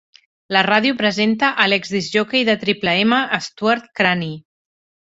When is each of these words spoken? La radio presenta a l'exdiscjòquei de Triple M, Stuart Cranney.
La 0.55 0.63
radio 0.67 0.95
presenta 1.01 1.51
a 1.65 1.69
l'exdiscjòquei 1.71 2.49
de 2.49 2.57
Triple 2.65 2.97
M, 3.05 3.23
Stuart 3.51 3.91
Cranney. 4.01 4.37